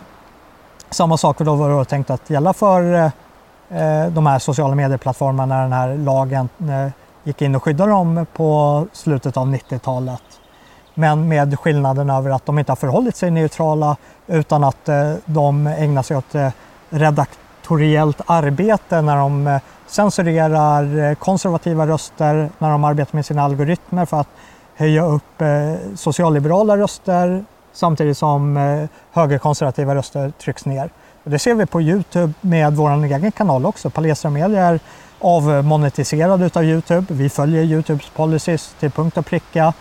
[0.90, 2.94] samma sak då var det tänkt att gälla för
[3.68, 6.92] eh, de här sociala medieplattformarna när den här lagen eh,
[7.24, 10.22] gick in och skyddade dem på slutet av 90-talet.
[10.98, 15.66] Men med skillnaden över att de inte har förhållit sig neutrala utan att eh, de
[15.66, 16.48] ägnar sig åt eh,
[16.90, 24.20] redaktoriellt arbete när de eh, censurerar konservativa röster, när de arbetar med sina algoritmer för
[24.20, 24.28] att
[24.74, 25.42] höja upp
[25.94, 28.56] socialliberala röster samtidigt som
[29.12, 30.90] högerkonservativa röster trycks ner.
[31.24, 33.90] Det ser vi på Youtube med vår egen kanal också.
[33.90, 34.80] Palestra Media är
[35.18, 37.06] avmonetiserad av Youtube.
[37.08, 39.72] Vi följer Youtubes policies till punkt och pricka.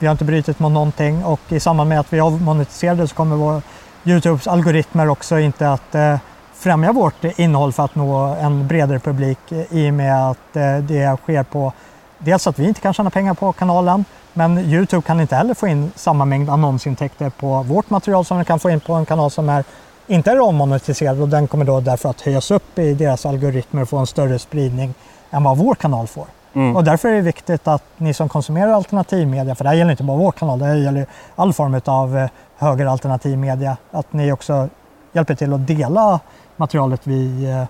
[0.00, 3.36] Vi har inte brutit mot någonting och i samband med att vi avmonetiserade så kommer
[3.36, 3.62] vår
[4.04, 6.16] Youtubes algoritmer också inte att eh,
[6.54, 10.78] främja vårt innehåll för att nå en bredare publik eh, i och med att eh,
[10.78, 11.72] det sker på
[12.18, 15.66] dels att vi inte kan tjäna pengar på kanalen men Youtube kan inte heller få
[15.66, 19.30] in samma mängd annonsintäkter på vårt material som den kan få in på en kanal
[19.30, 19.64] som är
[20.06, 23.88] inte är avmonetiserad och den kommer då därför att höjas upp i deras algoritmer och
[23.88, 24.94] få en större spridning
[25.30, 26.26] än vad vår kanal får.
[26.54, 26.76] Mm.
[26.76, 30.04] Och därför är det viktigt att ni som konsumerar alternativmedia, för det här gäller inte
[30.04, 34.68] bara vår kanal, det här gäller all form av eh, högeralternativ högeralternativmedia, att ni också
[35.12, 36.20] hjälper till att dela
[36.56, 37.64] materialet vi eh,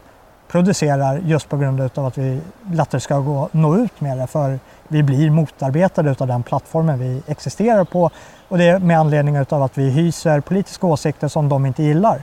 [0.50, 2.40] producerar just på grund av att vi
[2.72, 4.26] lättare ska gå, nå ut med det.
[4.26, 8.10] För vi blir motarbetade av den plattformen vi existerar på
[8.48, 12.22] och det är med anledning av att vi hyser politiska åsikter som de inte gillar.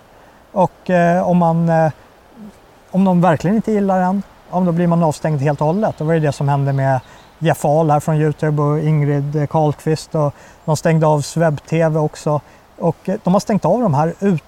[0.52, 1.92] Och eh, om, man, eh,
[2.92, 5.98] om de verkligen inte gillar en ja, då blir man avstängd helt och hållet.
[5.98, 7.00] Det var ju det som hände med
[7.40, 10.34] Jeff Ahl här från Youtube och Ingrid Karlqvist och
[10.66, 12.42] de stängde av Swebb-TV också.
[12.78, 14.44] Och eh, de har stängt av de här ut,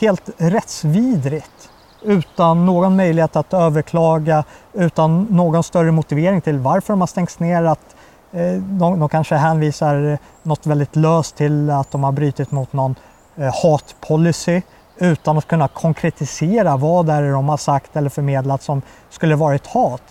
[0.00, 1.70] helt rättsvidrigt
[2.02, 7.64] utan någon möjlighet att överklaga, utan någon större motivering till varför de har stängts ner.
[7.64, 7.96] Att,
[8.32, 12.94] eh, de, de kanske hänvisar något väldigt löst till att de har brutit mot någon
[13.36, 14.62] eh, hatpolicy
[14.98, 19.66] utan att kunna konkretisera vad det är de har sagt eller förmedlat som skulle varit
[19.66, 20.02] hat.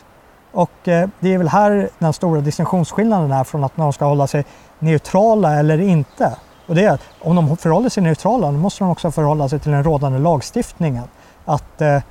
[0.51, 4.27] Och eh, det är väl här den stora distinktionsskillnaden är från att de ska hålla
[4.27, 4.45] sig
[4.79, 6.37] neutrala eller inte.
[6.67, 9.59] Och det är att om de förhåller sig neutrala, då måste de också förhålla sig
[9.59, 11.03] till den rådande lagstiftningen.
[11.45, 12.01] Att eh,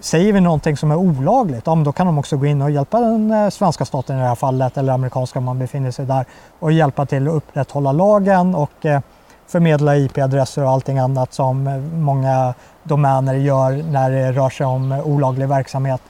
[0.00, 3.00] säger vi någonting som är olagligt, ja, då kan de också gå in och hjälpa
[3.00, 6.24] den eh, svenska staten i det här fallet, eller amerikanska om man befinner sig där,
[6.58, 9.00] och hjälpa till att upprätthålla lagen och eh,
[9.48, 14.92] förmedla IP-adresser och allting annat som eh, många domäner gör när det rör sig om
[14.92, 16.02] eh, olaglig verksamhet.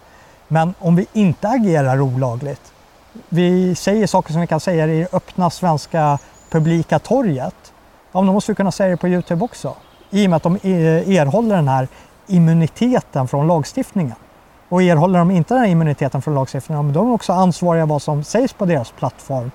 [0.48, 2.72] Men om vi inte agerar olagligt,
[3.29, 6.18] vi säger saker som vi kan säga i öppna svenska
[6.51, 7.72] publika torget,
[8.12, 9.74] ja, då måste vi kunna säga det på Youtube också.
[10.11, 11.88] I och med att de eh, erhåller den här
[12.27, 14.16] immuniteten från lagstiftningen.
[14.68, 18.03] Och erhåller de inte den här immuniteten från lagstiftningen, då är de också ansvariga vad
[18.03, 19.51] som sägs på deras plattform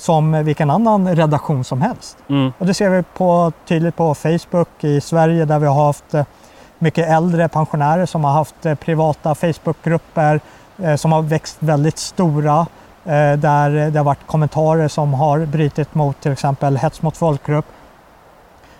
[0.00, 2.16] som vilken annan redaktion som helst.
[2.28, 2.52] Mm.
[2.58, 6.24] Och det ser vi på, tydligt på Facebook i Sverige där vi har haft eh,
[6.78, 10.40] mycket äldre pensionärer som har haft eh, privata Facebookgrupper
[10.78, 12.66] eh, som har växt väldigt stora.
[13.04, 17.64] Där det har varit kommentarer som har brutit mot till exempel hets mot folkgrupp.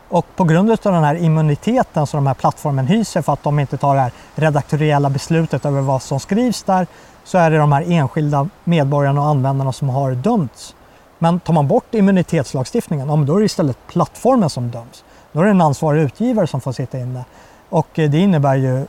[0.08, 3.58] Och på grund av den här immuniteten som de här plattformen hyser för att de
[3.58, 6.86] inte tar det här redaktoriella beslutet över vad som skrivs där
[7.24, 10.74] så är det de här enskilda medborgarna och användarna som har dömts.
[11.22, 15.04] Men tar man bort immunitetslagstiftningen, ja, då är det istället plattformen som döms.
[15.32, 17.24] Då är det en ansvarig utgivare som får sitta inne.
[17.68, 18.86] Och eh, det innebär ju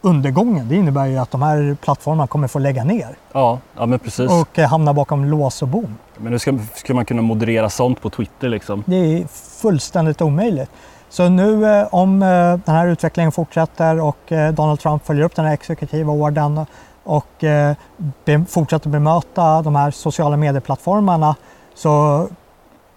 [0.00, 0.68] undergången.
[0.68, 3.16] Det innebär ju att de här plattformarna kommer få lägga ner.
[3.32, 4.30] Ja, ja men precis.
[4.30, 5.98] Och eh, hamna bakom lås och bom.
[6.16, 8.84] Men hur ska, ska man kunna moderera sånt på Twitter liksom?
[8.86, 9.26] Det är
[9.62, 10.70] fullständigt omöjligt.
[11.08, 12.20] Så nu eh, om
[12.64, 16.66] den här utvecklingen fortsätter och Donald Trump följer upp den här exekutiva orden
[17.04, 17.44] och
[18.48, 21.34] fortsätter bemöta de här sociala medieplattformarna
[21.76, 22.28] så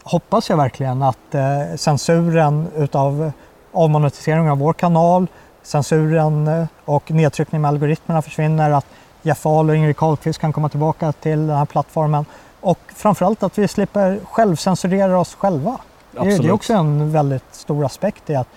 [0.04, 3.32] hoppas jag verkligen att eh, censuren utav
[3.72, 5.28] avmonetisering av vår kanal,
[5.64, 8.86] censuren eh, och nedtryckning med algoritmerna försvinner, att
[9.22, 12.26] Jeff Ahl och Ingrid Carlqvist kan komma tillbaka till den här plattformen
[12.62, 15.78] och framförallt att vi slipper självcensurera oss själva.
[16.12, 18.48] Det, det är också en väldigt stor aspekt i att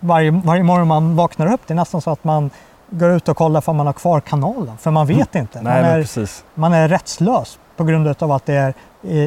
[0.00, 2.50] varje, varje morgon man vaknar upp, det är nästan så att man
[2.90, 5.42] går ut och kollar om man har kvar kanalen, för man vet mm.
[5.42, 5.62] inte.
[5.62, 8.74] Nej, man, är, man är rättslös på grund av att det är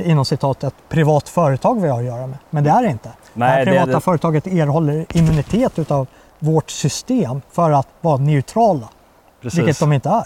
[0.05, 2.37] inom citat ett privat företag vi har att göra med.
[2.49, 3.09] Men det är det inte.
[3.33, 4.01] Nej, det här privata det, det...
[4.01, 6.07] företaget erhåller immunitet utav
[6.39, 8.89] vårt system för att vara neutrala.
[9.41, 9.59] Precis.
[9.59, 10.23] Vilket de inte är.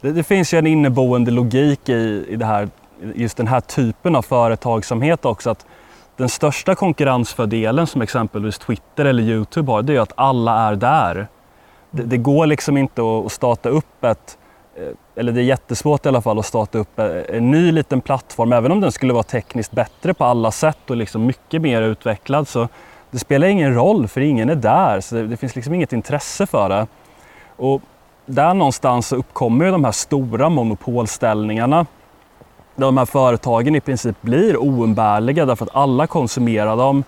[0.00, 2.68] Det, det, finns ju en inneboende logik i, i det här,
[3.14, 5.50] just den här typen av företagsamhet också.
[5.50, 5.66] Att
[6.16, 11.28] den största konkurrensfördelen som exempelvis Twitter eller Youtube har, det är att alla är där.
[11.94, 14.38] Det, det går liksom inte att starta upp ett
[14.76, 18.00] eh, eller det är jättesvårt i alla fall att starta upp eh, en ny liten
[18.00, 18.52] plattform.
[18.52, 22.48] Även om den skulle vara tekniskt bättre på alla sätt och liksom mycket mer utvecklad
[22.48, 22.68] så
[23.10, 25.00] det spelar ingen roll för ingen är där.
[25.00, 26.86] Så det, det finns liksom inget intresse för det.
[27.56, 27.82] Och
[28.26, 31.86] där någonstans så uppkommer ju de här stora monopolställningarna.
[32.76, 37.04] Där de här företagen i princip blir oumbärliga därför att alla konsumerar dem.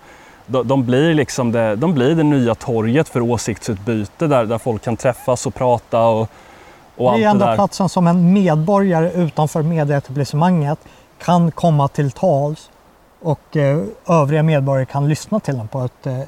[0.47, 4.83] De, de, blir liksom det, de blir det nya torget för åsiktsutbyte där, där folk
[4.83, 6.29] kan träffas och prata och
[6.97, 10.79] och det är enda det platsen som en medborgare utanför medieetablissemanget
[11.19, 12.69] kan komma till tals
[13.21, 16.19] och eh, övriga medborgare kan lyssna till den på ett eh,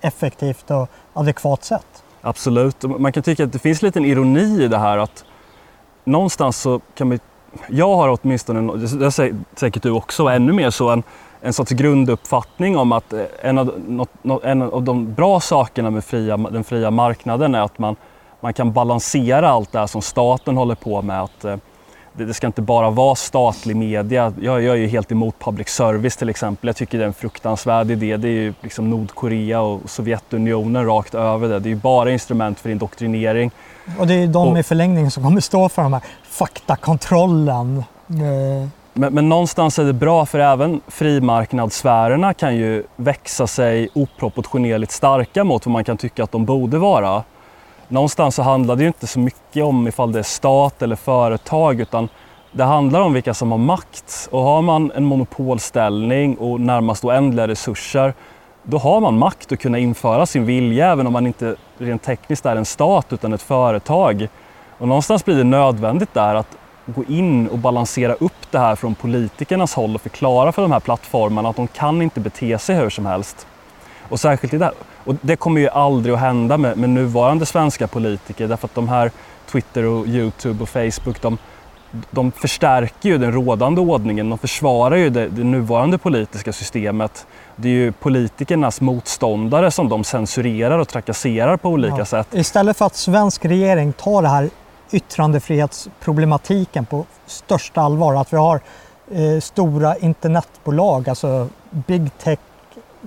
[0.00, 1.86] effektivt och adekvat sätt.
[2.20, 2.82] Absolut.
[2.82, 5.24] Man kan tycka att det finns lite ironi i det här att
[6.04, 7.18] någonstans så kan man
[7.68, 9.10] jag har åtminstone, det
[9.56, 11.02] säkert du också, ännu mer så, en,
[11.46, 16.04] en sorts grunduppfattning om att eh, en av, något, en av de bra sakerna med
[16.04, 17.96] fria, den fria marknaden är att man
[18.40, 21.22] man kan balansera allt det här som staten håller på med.
[21.22, 21.56] Att, eh,
[22.12, 24.32] det, ska inte bara vara statlig media.
[24.40, 26.66] Jag, jag är ju helt emot public service till exempel.
[26.66, 28.16] Jag tycker det är en fruktansvärd idé.
[28.16, 31.58] Det är ju liksom Nordkorea och Sovjetunionen rakt över det.
[31.58, 33.50] Det är ju bara instrument för indoktrinering.
[33.98, 37.84] Och det är de och, i förlängningen som kommer stå för den här faktakontrollen.
[38.98, 45.44] Men, men, någonstans är det bra för även frimarknadssfärerna kan ju växa sig oproportionerligt starka
[45.44, 47.22] mot vad man kan tycka att de borde vara
[47.88, 51.80] någonstans så handlar det ju inte så mycket om ifall det är stat eller företag
[51.80, 52.08] utan
[52.52, 54.28] det handlar om vilka som har makt.
[54.30, 58.14] Och har man en monopolställning och närmast oändliga resurser
[58.62, 62.46] då har man makt att kunna införa sin vilja även om man inte rent tekniskt
[62.46, 64.28] är en stat utan ett företag.
[64.78, 66.56] Och någonstans blir det nödvändigt där att
[66.86, 70.80] gå in och balansera upp det här från politikernas håll och förklara för de här
[70.80, 73.46] plattformarna att de kan inte bete sig hur som helst.
[74.08, 74.72] Och särskilt i det,
[75.04, 78.88] och det kommer ju aldrig att hända med, med nuvarande svenska politiker därför att de
[78.88, 79.10] här
[79.50, 81.38] Twitter och Youtube och Facebook de,
[82.10, 87.26] de förstärker ju den rådande ordningen, de försvarar ju det, det, nuvarande politiska systemet.
[87.56, 92.04] Det är ju politikernas motståndare som de censurerar och trakasserar på olika ja.
[92.04, 92.28] sätt.
[92.32, 94.50] Istället för att svensk regering tar det här
[94.90, 98.60] yttrandefrihetsproblematiken på största allvar, att vi har
[99.10, 102.38] eh, stora internetbolag, alltså big tech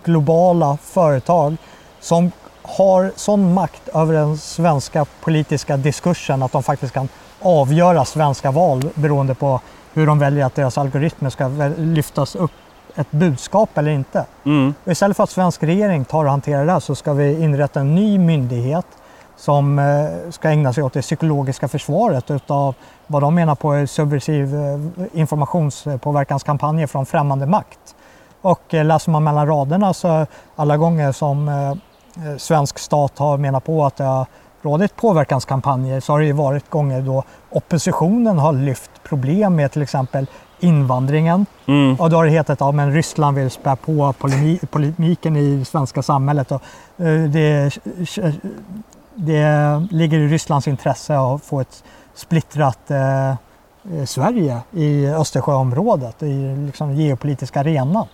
[0.03, 1.57] globala företag
[1.99, 7.09] som har sån makt över den svenska politiska diskursen att de faktiskt kan
[7.41, 9.61] avgöra svenska val beroende på
[9.93, 12.51] hur de väljer att deras algoritmer ska lyftas upp
[12.95, 14.25] ett budskap eller inte.
[14.45, 14.73] Mm.
[14.85, 17.95] istället för att svensk regering tar och hanterar det här så ska vi inrätta en
[17.95, 18.85] ny myndighet
[19.39, 22.75] som eh, ska ägna sig åt det psykologiska försvaret utav
[23.07, 24.79] vad de menar på är subversiv eh,
[25.13, 27.95] informationspåverkanskampanjer från främmande makt.
[28.41, 30.25] Och eh, läser man mellan raderna så
[30.55, 31.51] alla gånger som
[32.37, 34.25] svensk stat har menat på att det har
[34.61, 39.81] rådit påverkanskampanjer så har det ju varit gånger då oppositionen har lyft problem med till
[39.81, 40.25] exempel
[40.59, 41.45] invandringen.
[41.65, 41.95] Mm.
[41.95, 44.13] Och då har det hetat att ja, Ryssland vill spä på
[44.71, 46.51] polemiken i svenska samhället.
[46.51, 46.61] Och,
[47.29, 47.71] det,
[49.19, 51.83] det ligger i Rysslands intresse att få ett
[52.15, 53.35] splittrat eh, eh
[54.05, 58.07] Sverige i Östersjöområdet, i liksom geopolitiska arenan.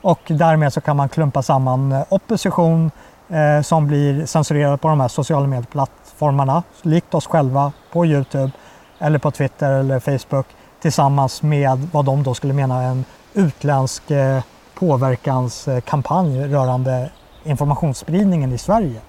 [0.00, 2.90] Och därmed så kan man klumpa samman eh, opposition
[3.28, 8.50] eh, som blir censurerad på de här sociala medieplattformarna, likt oss själva på Youtube
[8.98, 10.46] eller på Twitter eller Facebook
[10.80, 14.42] tillsammans med vad de då skulle mena är en utländsk eh,
[14.74, 17.10] påverkanskampanj rörande
[17.44, 19.00] informationsspridningen i Sverige.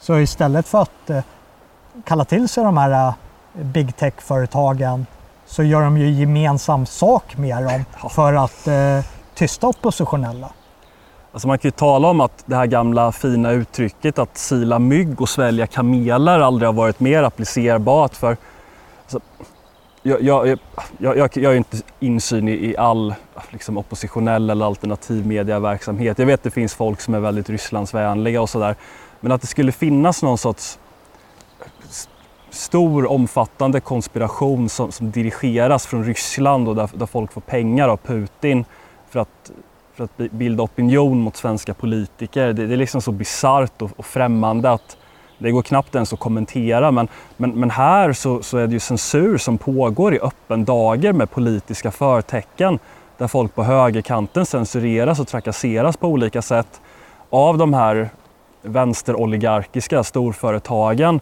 [0.00, 1.22] Så istället för att eh,
[2.04, 3.14] kalla till sig de här eh,
[3.64, 5.06] big tech-företagen
[5.46, 10.50] så gör de ju gemensam sak med dem för att eh, tysta oppositionella.
[11.32, 15.20] Alltså man kan ju tala om att det här gamla fina uttrycket att sila mygg
[15.20, 18.16] och svälja kameler aldrig har varit mer applicerbart.
[18.16, 18.36] För
[19.02, 19.20] Alltså,
[20.02, 20.58] jag, jag,
[20.98, 23.14] jag, jag, jag har inte insyn i, i all
[23.50, 26.18] liksom, oppositionell eller alternativ medieverksamhet.
[26.18, 28.76] Jag vet att det finns folk som är väldigt Rysslandsvänliga och sådär.
[29.20, 30.78] Men att det skulle finnas någon sorts
[32.50, 37.96] stor omfattande konspiration som, som dirigeras från Ryssland och där, där, folk får pengar av
[37.96, 38.64] Putin
[39.10, 39.50] för att,
[39.94, 42.52] för att bilda opinion mot svenska politiker.
[42.52, 44.96] Det, det är liksom så bisarrt och, och främmande att
[45.38, 46.90] det går knappt ens att kommentera.
[46.90, 51.12] Men, men, men här så, så är det ju censur som pågår i öppen dager
[51.12, 52.78] med politiska förtecken
[53.18, 56.80] där folk på högerkanten censureras och trakasseras på olika sätt
[57.30, 58.10] av de här
[58.62, 61.20] vänsteroligarkiska storföretagen.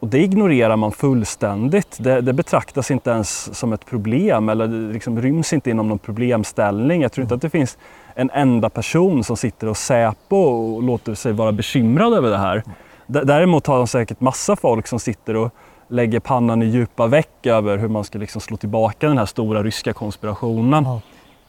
[0.00, 1.96] Och det ignorerar man fullständigt.
[2.00, 5.98] Det, det, betraktas inte ens som ett problem eller det liksom ryms inte inom någon
[5.98, 7.02] problemställning.
[7.02, 7.78] Jag tror inte att det finns
[8.14, 12.62] en enda person som sitter och Säpo och låter sig vara bekymrad över det här.
[13.06, 15.50] Däremot har de säkert massa folk som sitter och
[15.88, 19.62] lägger pannan i djupa veck över hur man ska liksom slå tillbaka den här stora
[19.62, 20.84] ryska konspirationen.
[20.84, 21.00] Ja.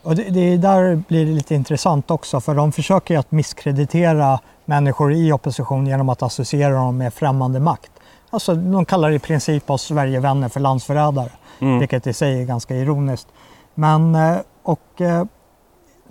[0.02, 4.40] Och det, det där blir det lite intressant också för de försöker ju att misskreditera
[4.70, 7.92] människor i opposition genom att associera dem med främmande makt.
[8.30, 11.30] Alltså, de kallar i princip oss Sverigevänner för landsförrädare,
[11.60, 11.80] mm.
[11.80, 13.28] vilket i sig är ganska ironiskt.
[13.76, 15.24] Men, eh, och, eh,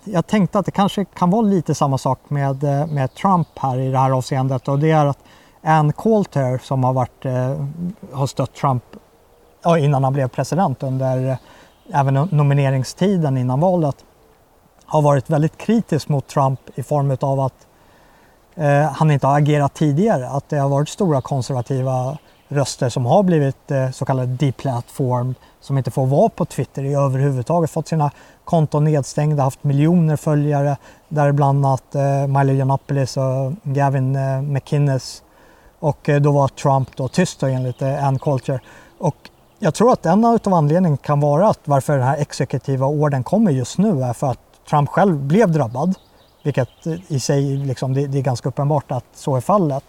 [0.05, 3.79] jag tänkte att det kanske kan vara lite samma sak med, eh, med Trump här
[3.79, 5.19] i det här avseendet och det är att
[5.63, 7.25] Ann Coulter som har, varit,
[8.13, 8.83] har stött Trump
[9.79, 11.39] innan han blev president under
[11.93, 13.97] även nomineringstiden innan valet
[14.87, 17.69] har varit väldigt kritisk mot Trump i form av att
[18.59, 20.29] eh, han inte har agerat tidigare.
[20.29, 22.19] Att det har varit stora konservativa
[22.49, 26.95] röster som har blivit eh, så kallade deplatformed, som inte får vara på Twitter i
[26.95, 28.11] överhuvudtaget, fått sina
[28.45, 30.77] konton nedstängda, haft miljoner följare,
[31.09, 35.23] däribland att eh, Milo Yiannopoulos och Gavin eh, McInnes
[35.79, 38.61] och eh, då var Trump då tyst då, enligt eh, Ann Coulter.
[38.99, 39.17] Och
[39.59, 43.51] jag tror att en av anledningarna kan vara att varför den här exekutiva orden kommer
[43.51, 44.41] just nu är för att
[44.71, 45.95] Trump själv blev drabbad
[46.43, 49.85] vilket i sig liksom, det, det, är ganska uppenbart att så är fallet.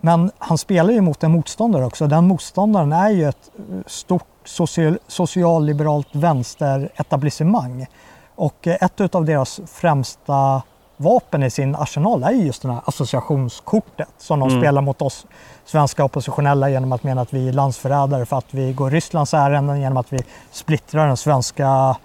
[0.00, 2.06] Men han spelar ju mot en motståndare också.
[2.06, 3.50] Den motståndaren är ju ett
[3.86, 7.86] stort social, socialliberalt vänsteretablissemang.
[8.34, 10.62] Och ett av deras främsta
[10.96, 14.60] vapen i sin arsenal är just det här associationskortet som de mm.
[14.60, 15.26] spelar mot oss
[15.64, 19.80] svenska oppositionella genom att mena att vi är landsförrädare för att vi går Rysslands ärenden,
[19.80, 21.96] genom att vi splittrar den svenska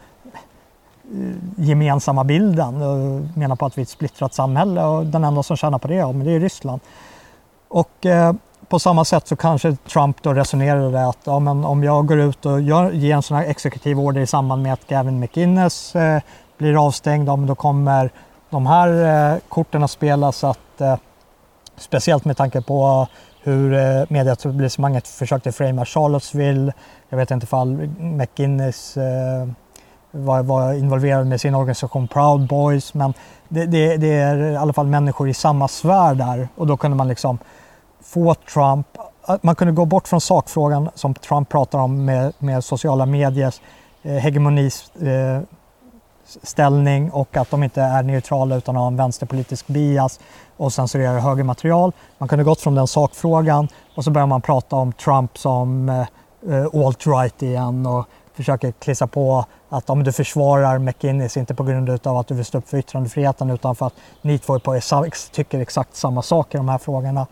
[1.13, 5.43] Eh, gemensamma bilden och menar på att vi är ett splittrat samhälle och den enda
[5.43, 6.81] som tjänar på det, ja, men det är Ryssland.
[7.67, 8.33] Och eh,
[8.67, 12.45] på samma sätt så kanske Trump då resonerade att ja, men om jag går ut
[12.45, 16.21] och gör, ger en sån här exekutiv order i samband med att Gavin McInnes eh,
[16.57, 18.11] blir avstängd, ja, men då kommer
[18.49, 20.95] de här eh, korten att spelas att eh,
[21.77, 23.07] speciellt med tanke på
[23.43, 26.73] hur eh, medieetablissemanget försökte framea Charlottesville.
[27.09, 29.47] Jag vet inte ifall McInnes eh,
[30.17, 32.93] var, var involverad med sin organisation Proud Boys.
[32.93, 33.13] Men
[33.49, 36.97] det, det, det, är i alla fall människor i samma sfär där och då kunde
[36.97, 37.37] man liksom
[38.01, 38.87] få Trump
[39.29, 43.61] eh, man kunde gå bort från sakfrågan som Trump pratar om med, med sociala mediers
[44.03, 50.19] eh, hegemoniställning eh, och att de inte är neutrala utan har en vänsterpolitisk bias
[50.57, 51.91] och censurerar högermaterial.
[52.17, 56.05] Man kunde gått från den sakfrågan och så börjar man prata om Trump som eh,
[56.49, 58.05] eh alt-right igen och
[58.37, 62.45] försöker klissa på att om du försvarar McInnes inte på grund av att du vill
[62.45, 64.79] stå upp för yttrandefriheten utan för att ni två på
[65.31, 67.27] tycker exakt samma sak i de här frågorna.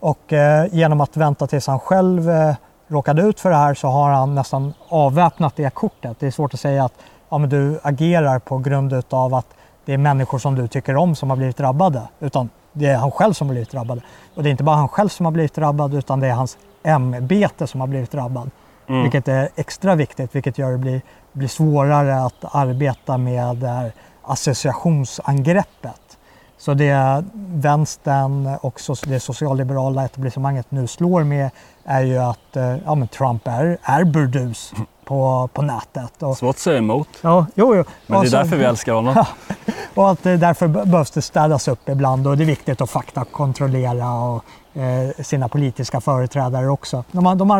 [0.00, 2.54] Och eh, genom att vänta tills han själv eh,
[2.88, 6.16] råkade ut för det här så har han nästan avväpnat det kortet.
[6.20, 6.94] Det är svårt att säga att
[7.28, 9.46] ja, men du agerar på grund av att
[9.84, 12.02] det är människor som du tycker om som har blivit drabbade.
[12.20, 14.00] Utan det är han själv som har blivit drabbad.
[14.34, 16.58] Och det är inte bara han själv som har blivit drabbad utan det är hans
[16.82, 18.50] ämbete som har blivit drabbad.
[18.86, 19.02] Mm.
[19.02, 21.00] Vilket är extra viktigt, vilket gör det blir,
[21.32, 23.92] blir svårare att arbeta med det här
[24.22, 26.18] associationsangreppet.
[26.58, 31.50] Så det vänstern och det socialliberala etablissemanget nu slår med
[31.84, 34.72] är ju att eh, ja, men Trump är, är burdus
[35.04, 36.22] på, på nätet.
[36.22, 37.08] Och, Svårt att säga emot.
[37.22, 37.84] Ja, jo, jo.
[38.06, 39.24] Men det är så, därför vi älskar honom.
[39.94, 44.44] och att därför behövs det städas upp ibland och det är viktigt att faktakontrollera och,
[44.80, 47.04] eh, sina politiska företrädare också.
[47.12, 47.50] De, de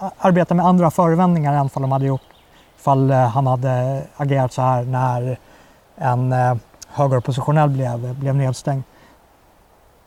[0.00, 2.22] har, arbetar med andra förevändningar än vad de hade gjort
[2.78, 5.38] ifall eh, han hade agerat så här när
[5.96, 6.54] en eh,
[6.88, 8.82] högeroppositionell blev, blev nedstängd.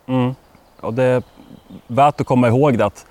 [0.05, 0.35] Mm.
[0.81, 1.23] Och det är
[1.87, 3.05] värt att komma ihåg det att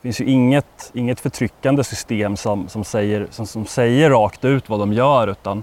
[0.00, 4.68] det finns ju inget, inget förtryckande system som, som, säger, som, som säger rakt ut
[4.68, 5.62] vad de gör utan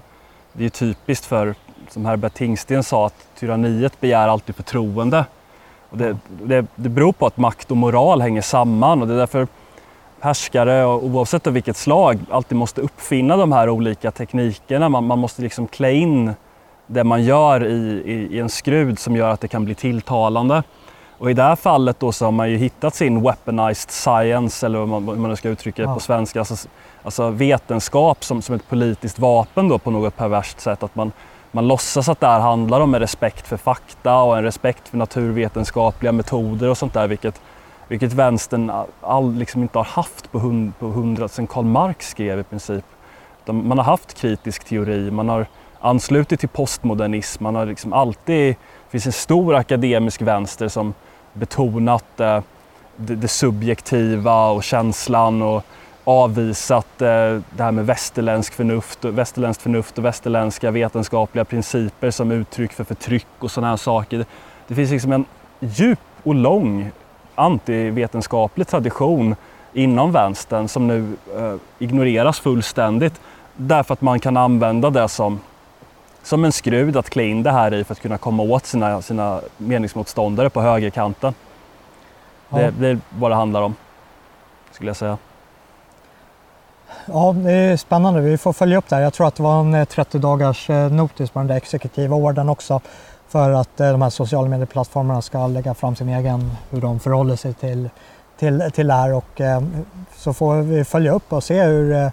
[0.52, 1.54] det är typiskt för,
[1.90, 5.24] som Herbert Tingsten sa, att tyranniet begär alltid förtroende.
[5.90, 9.18] Och det, det, det beror på att makt och moral hänger samman och det är
[9.18, 9.48] därför
[10.26, 14.88] härskare, oavsett av vilket slag, alltid måste uppfinna de här olika teknikerna.
[14.88, 16.34] Man, man måste liksom klä in
[16.86, 20.62] det man gör i, i, i, en skrud som gör att det kan bli tilltalande.
[21.18, 24.78] Och i det här fallet då så har man ju hittat sin weaponized science, eller
[24.78, 25.94] hur man, hur man ska uttrycka det ja.
[25.94, 26.68] på svenska, alltså,
[27.02, 30.82] alltså, vetenskap som, som ett politiskt vapen då på något perverst sätt.
[30.82, 31.12] Att man,
[31.52, 34.96] man låtsas att det här handlar om en respekt för fakta och en respekt för
[34.96, 37.40] naturvetenskapliga metoder och sånt där, vilket,
[37.88, 42.40] vilket vänstern all, liksom inte har haft på, hund, på hundra, sedan Karl Marx skrev
[42.40, 42.84] i princip.
[43.46, 45.46] Man har haft kritisk teori, man har
[45.80, 50.94] anslutit till postmodernism, man har liksom alltid, det finns en stor akademisk vänster som
[51.32, 52.40] betonat eh,
[52.96, 55.64] det, det, subjektiva och känslan och
[56.04, 57.08] avvisat eh,
[57.56, 63.26] det här med västerländsk förnuft, västerländskt förnuft och västerländska vetenskapliga principer som uttryck för förtryck
[63.38, 64.24] och sådana här saker.
[64.68, 65.24] Det finns liksom en
[65.60, 66.90] djup och lång
[67.36, 69.36] antivetenskaplig tradition
[69.72, 73.20] inom vänstern som nu eh, ignoreras fullständigt
[73.56, 75.40] därför att man kan använda det som,
[76.22, 79.02] som en skrud att klä in det här i för att kunna komma åt sina,
[79.02, 81.34] sina meningsmotståndare på högerkanten.
[82.48, 82.56] Ja.
[82.56, 83.74] Det, det är vad det handlar om,
[84.70, 85.18] skulle jag säga.
[87.06, 88.20] Ja, det är spännande.
[88.20, 89.02] Vi får följa upp det här.
[89.02, 92.16] Jag tror att det var en 30 eh, dagars eh, notis på den där exekutiva
[92.16, 92.80] orden också
[93.36, 97.36] för att eh, de här sociala medieplattformarna ska lägga fram sin egen, hur de förhåller
[97.36, 97.90] sig till,
[98.38, 99.62] till, till det här och eh,
[100.16, 102.08] så får vi följa upp och se hur eh,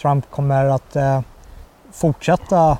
[0.00, 0.96] Trump kommer att
[1.92, 2.78] fortsätta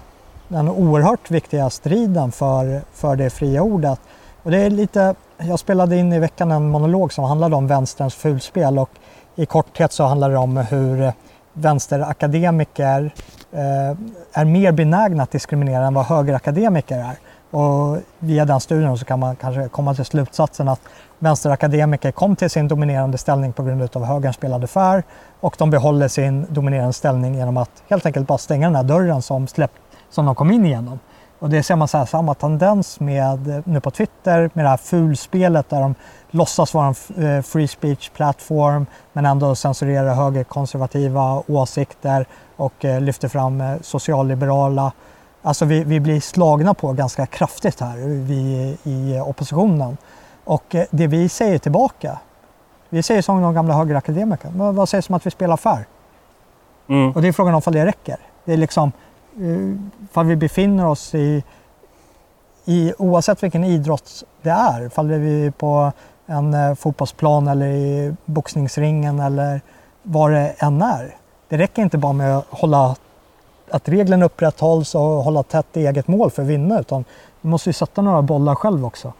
[0.49, 4.01] den oerhört viktiga striden för, för det fria ordet.
[4.42, 8.14] Och det är lite, jag spelade in i veckan en monolog som handlade om vänsterns
[8.14, 8.90] fulspel och
[9.36, 11.12] i korthet så handlar det om hur
[11.53, 13.14] vänsterakademiker
[13.53, 13.97] eh,
[14.32, 17.16] är mer benägna att diskriminera än vad högerakademiker är.
[17.55, 20.80] Och via den studien så kan man kanske komma till slutsatsen att
[21.18, 25.02] vänsterakademiker kom till sin dominerande ställning på grund av högerns spelade fair
[25.40, 29.22] och de behåller sin dominerande ställning genom att helt enkelt bara stänga den här dörren
[29.22, 29.70] som, släpp,
[30.11, 30.98] som de kom in igenom.
[31.38, 34.68] Och det ser man så här, samma tendens med eh, nu på Twitter med det
[34.68, 35.94] här fulspelet där de
[36.30, 42.26] låtsas vara en eh, free speech-plattform men ändå censurerar högerkonservativa åsikter
[42.57, 44.92] och eh, lyfter fram eh, socialliberala.
[45.47, 49.97] Alltså vi, vi blir slagna på ganska kraftigt här vi, i oppositionen.
[50.45, 52.18] Och det vi säger tillbaka,
[52.88, 55.86] vi säger som de gamla högerakademikerna, vad sägs om att vi spelar fair?
[56.88, 57.12] Mm.
[57.12, 58.16] Och det är frågan om det räcker.
[58.45, 58.92] Det är liksom,
[60.05, 61.45] ifall vi befinner oss i,
[62.64, 65.92] i, oavsett vilken idrott det är, ifall vi är på
[66.26, 69.61] en eh, fotbollsplan eller i boxningsringen eller
[70.03, 71.16] vad det än är.
[71.49, 72.97] Det räcker inte bara med att hålla
[73.70, 77.04] att reglerna upprätthålls och hålla tätt eget mål för att vinna utan
[77.40, 79.12] vi måste ju sätta några bollar själv också.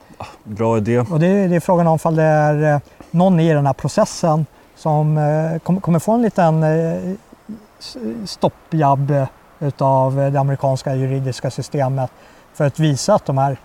[0.45, 0.99] Bra idé.
[0.99, 2.81] Och det, är, det är frågan om ifall det är eh,
[3.11, 6.65] någon i den här processen som eh, kommer få en liten
[8.27, 9.13] stoppjabb
[9.61, 12.11] utav det amerikanska juridiska systemet
[12.55, 13.57] för att visa att de här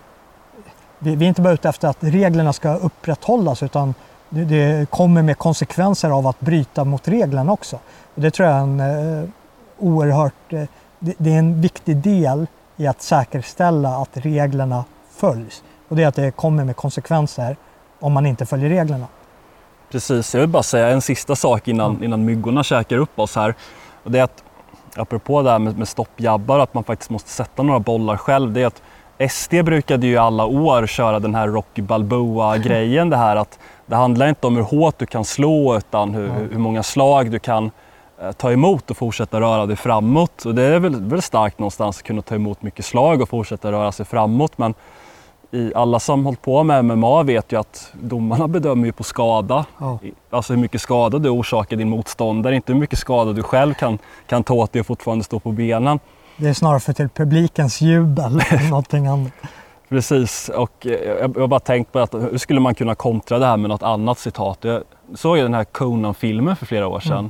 [1.00, 3.94] vi, är inte bara ute efter att reglerna ska upprätthållas utan
[4.30, 7.80] det, kommer med konsekvenser av att bryta mot reglerna också.
[8.16, 9.30] Och det tror jag är en eh,
[9.80, 10.64] oerhört, eh,
[11.00, 15.64] det, är en viktig del i att säkerställa att reglerna följs.
[15.88, 17.58] Och det är att det kommer med konsekvenser
[18.00, 19.08] om man inte följer reglerna.
[19.92, 23.56] Precis, jag vill bara säga en sista sak innan, innan myggorna käkar upp oss här.
[24.04, 24.44] Och det är att,
[24.96, 28.54] apropå det här med, med stoppjabbar, att man faktiskt måste sätta några bollar själv.
[28.54, 28.82] Det är att
[29.32, 33.10] SD brukade ju alla år köra den här Rocky Balboa-grejen.
[33.10, 36.60] Det här att det handlar inte om hur hårt du kan slå utan hur, hur
[36.60, 37.72] många slag du kan
[38.38, 40.46] ta emot och fortsätta röra dig framåt.
[40.46, 43.72] Och det är väl, väl starkt någonstans att kunna ta emot mycket slag och fortsätta
[43.72, 44.58] röra sig framåt.
[44.58, 44.74] Men
[45.52, 49.66] i, alla som hållit på med MMA vet ju att domarna bedömer ju på skada.
[49.80, 49.98] Oh.
[50.30, 53.98] Alltså hur mycket skada du orsakar din motståndare, inte hur mycket skada du själv kan,
[54.28, 56.00] kan ta åt dig och fortfarande stå på benen.
[56.38, 59.34] Det är snarare för till publikens jubel än någonting annat.
[59.90, 63.58] Precis, och jag har bara tänkt på att hur skulle man kunna kontra det här
[63.58, 64.58] med något annat citat?
[64.62, 64.84] Jag
[65.16, 67.18] såg ju den här Conan-filmen för flera år sedan.
[67.18, 67.30] Mm.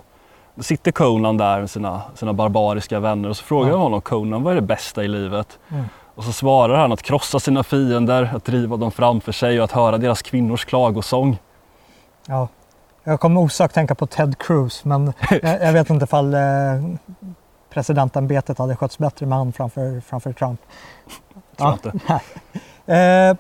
[0.60, 4.52] Sitter Conan där med sina, sina barbariska vänner och så frågar jag honom Conan, vad
[4.52, 5.60] är det bästa i livet?
[5.70, 5.86] Mm.
[6.16, 9.72] Och så svarar han att krossa sina fiender, att driva dem framför sig och att
[9.72, 11.38] höra deras kvinnors klagosång.
[12.28, 12.48] Ja,
[13.04, 16.40] jag kommer osökt tänka på Ted Cruz men jag, jag vet inte ifall eh,
[17.70, 20.62] presidentämbetet hade skötts bättre med han framför, framför Trump.
[21.58, 21.78] Ja.
[22.94, 23.38] eh,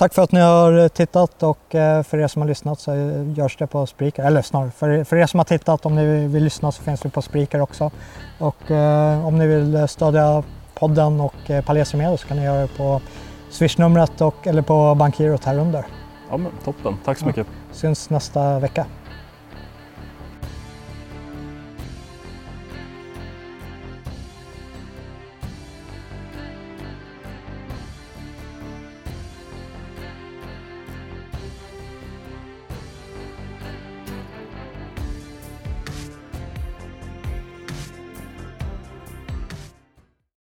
[0.00, 2.94] tack för att ni har tittat och eh, för er som har lyssnat så
[3.36, 4.22] görs det på Spreaker.
[4.22, 7.10] Eller snarare, för, för er som har tittat om ni vill lyssna så finns vi
[7.10, 7.90] på Spreaker också.
[8.38, 10.42] Och eh, om ni vill stödja
[10.74, 13.00] podden och eh, Palesi Media så kan ni göra det på
[13.50, 15.84] Swish-numret eller på bankgirot här under.
[16.30, 16.96] Ja, men toppen.
[17.04, 17.46] Tack så mycket.
[17.72, 18.86] Syns nästa vecka.